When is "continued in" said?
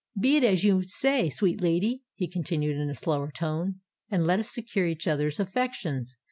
2.27-2.89